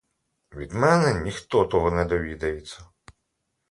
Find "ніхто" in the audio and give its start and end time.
1.21-1.65